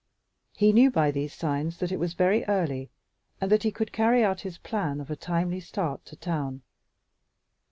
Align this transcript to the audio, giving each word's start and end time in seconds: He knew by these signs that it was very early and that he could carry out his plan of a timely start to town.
He 0.55 0.73
knew 0.73 0.89
by 0.89 1.11
these 1.11 1.31
signs 1.31 1.77
that 1.77 1.91
it 1.91 1.99
was 1.99 2.15
very 2.15 2.43
early 2.45 2.89
and 3.39 3.51
that 3.51 3.61
he 3.61 3.71
could 3.71 3.91
carry 3.91 4.23
out 4.23 4.41
his 4.41 4.57
plan 4.57 4.99
of 4.99 5.11
a 5.11 5.15
timely 5.15 5.59
start 5.59 6.05
to 6.05 6.15
town. 6.15 6.63